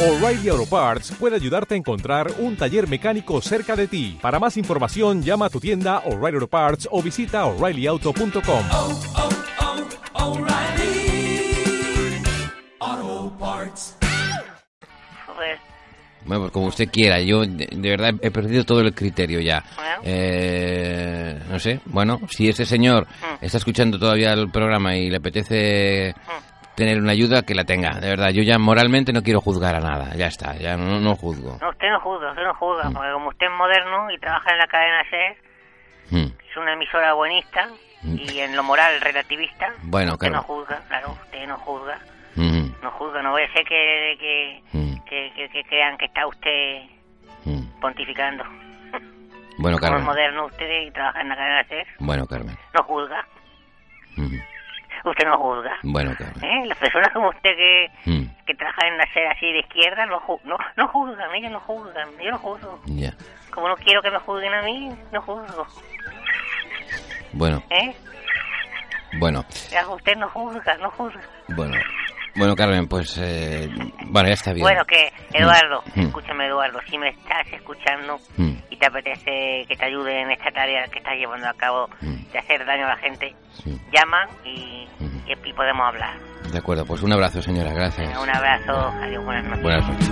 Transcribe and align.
O'Reilly 0.00 0.48
Auto 0.48 0.66
Parts 0.66 1.10
puede 1.18 1.34
ayudarte 1.34 1.74
a 1.74 1.76
encontrar 1.76 2.30
un 2.38 2.56
taller 2.56 2.86
mecánico 2.88 3.40
cerca 3.40 3.74
de 3.74 3.88
ti. 3.88 4.16
Para 4.22 4.38
más 4.38 4.56
información, 4.56 5.22
llama 5.22 5.46
a 5.46 5.50
tu 5.50 5.58
tienda 5.58 5.98
O'Reilly 6.04 6.36
Auto 6.36 6.46
Parts 6.46 6.88
o 6.92 7.02
visita 7.02 7.44
oreillyauto.com. 7.46 8.64
oh, 8.72 9.00
oh. 9.16 10.38
Joder. 15.26 15.58
Bueno, 16.24 16.42
pues 16.42 16.52
como 16.52 16.66
usted 16.66 16.88
quiera, 16.90 17.20
yo 17.20 17.40
de, 17.46 17.68
de 17.70 17.88
verdad 17.90 18.14
he 18.20 18.30
perdido 18.30 18.64
todo 18.64 18.80
el 18.80 18.94
criterio 18.94 19.40
ya. 19.40 19.64
Bueno. 19.76 20.00
Eh, 20.04 21.38
no 21.50 21.58
sé, 21.58 21.80
bueno, 21.86 22.20
si 22.30 22.48
ese 22.48 22.66
señor 22.66 23.06
Mm. 23.06 23.44
está 23.44 23.58
escuchando 23.58 23.98
todavía 23.98 24.32
el 24.32 24.50
programa 24.50 24.96
y 24.96 25.08
le 25.10 25.16
apetece 25.16 26.14
tener 26.78 26.98
una 27.02 27.12
ayuda, 27.12 27.42
que 27.42 27.54
la 27.54 27.64
tenga. 27.64 27.98
De 28.00 28.08
verdad, 28.08 28.30
yo 28.30 28.42
ya 28.42 28.58
moralmente 28.58 29.12
no 29.12 29.22
quiero 29.22 29.40
juzgar 29.40 29.74
a 29.74 29.80
nada, 29.80 30.14
ya 30.14 30.26
está, 30.28 30.54
ya 30.56 30.76
no, 30.76 31.00
no 31.00 31.14
juzgo. 31.16 31.58
No, 31.60 31.70
usted 31.70 31.90
no 31.90 32.00
juzga, 32.00 32.30
usted 32.30 32.44
no 32.44 32.54
juzga, 32.54 32.90
porque 32.94 33.12
como 33.12 33.28
usted 33.30 33.46
es 33.46 33.52
moderno 33.52 34.10
y 34.10 34.18
trabaja 34.18 34.52
en 34.52 34.58
la 34.58 34.66
cadena 34.68 35.02
SER, 35.10 35.36
Mm. 36.10 36.32
es 36.50 36.56
una 36.56 36.72
emisora 36.72 37.12
buenista 37.12 37.68
y 38.04 38.38
en 38.38 38.56
lo 38.56 38.62
moral 38.62 39.00
relativista, 39.00 39.74
Bueno, 39.82 40.12
usted 40.12 40.28
claro. 40.28 40.36
no 40.36 40.42
juzga, 40.44 40.80
claro, 40.88 41.10
usted 41.24 41.46
no 41.46 41.56
juzga, 41.58 41.98
Mm, 42.36 42.70
no 42.82 42.90
juzga, 42.92 43.20
no 43.22 43.32
voy 43.32 43.42
a 43.42 43.52
ser 43.52 43.64
que, 43.64 44.16
que, 44.20 44.62
mm, 44.72 44.94
que, 45.04 45.32
que- 45.34 45.48
que 45.50 45.64
crean 45.64 45.98
que 45.98 46.04
está 46.06 46.26
usted 46.26 46.82
mm. 47.44 47.80
pontificando. 47.80 48.44
Bueno, 49.58 49.76
Como 49.76 49.76
es 49.76 49.80
Carmen. 49.80 50.04
moderno 50.04 50.46
usted 50.46 50.82
y 50.86 50.90
trabaja 50.92 51.20
en 51.20 51.28
la 51.30 51.36
cadena 51.36 51.64
SER, 51.64 51.86
Bueno, 51.98 52.26
Carmen. 52.26 52.56
no 52.72 52.82
juzga, 52.84 53.26
Mm. 54.16 54.36
Usted 55.04 55.26
no 55.26 55.38
juzga. 55.38 55.76
Bueno, 55.82 56.14
Carmen. 56.18 56.44
¿Eh? 56.44 56.66
Las 56.66 56.78
personas 56.78 57.12
como 57.12 57.28
usted 57.30 57.50
que, 57.56 57.90
Mm. 58.06 58.24
que 58.46 58.54
trabajan 58.54 58.88
en 58.88 58.98
la 58.98 59.06
SER 59.12 59.26
así 59.28 59.52
de 59.52 59.60
izquierda 59.60 60.06
no, 60.06 60.20
ju- 60.20 60.40
no, 60.44 60.56
no 60.76 60.88
juzgan, 60.88 61.34
ellos 61.34 61.50
no 61.52 61.60
juzgan, 61.60 62.08
yo 62.22 62.30
no 62.30 62.38
juzgo. 62.38 62.80
Como 63.50 63.68
no 63.68 63.76
quiero 63.76 64.02
que 64.02 64.10
me 64.10 64.18
juzguen 64.18 64.54
a 64.54 64.62
mí, 64.62 64.92
no 65.12 65.20
juzgo. 65.22 65.66
Bueno, 67.32 67.62
¿Eh? 67.70 67.94
bueno, 69.18 69.44
Ya 69.70 69.86
usted 69.88 70.16
no 70.16 70.28
juzga, 70.28 70.76
no 70.78 70.90
juzga. 70.90 71.20
bueno. 71.48 71.74
Bueno, 72.38 72.54
Carmen, 72.54 72.86
pues... 72.88 73.18
Eh, 73.20 73.68
bueno, 74.06 74.28
ya 74.28 74.34
está 74.34 74.52
bien. 74.52 74.62
Bueno, 74.62 74.82
que, 74.84 75.12
Eduardo, 75.32 75.82
Mm. 75.94 76.00
escúchame, 76.02 76.46
Eduardo, 76.46 76.78
si 76.88 76.96
me 76.98 77.08
estás 77.10 77.46
escuchando 77.52 78.16
Mm. 78.36 78.52
y 78.70 78.76
te 78.76 78.86
apetece 78.86 79.64
que 79.68 79.76
te 79.76 79.84
ayude 79.84 80.22
en 80.22 80.30
esta 80.30 80.50
tarea 80.50 80.84
que 80.92 80.98
estás 80.98 81.14
llevando 81.18 81.48
a 81.48 81.54
cabo 81.54 81.88
Mm. 82.00 82.30
de 82.32 82.38
hacer 82.38 82.64
daño 82.64 82.86
a 82.86 82.90
la 82.90 82.96
gente, 82.98 83.34
Sí. 83.52 83.76
llama 83.92 84.28
y, 84.44 84.86
y, 85.26 85.32
y 85.44 85.52
podemos 85.52 85.86
hablar. 85.88 86.16
De 86.52 86.58
acuerdo, 86.58 86.86
pues 86.86 87.02
un 87.02 87.12
abrazo, 87.12 87.42
señora, 87.42 87.72
gracias. 87.72 88.16
Un 88.16 88.30
abrazo, 88.30 88.72
adiós, 89.02 89.24
buenas 89.24 89.44
noches. 89.44 89.62
Buenas 89.62 89.88
noches. 89.88 90.08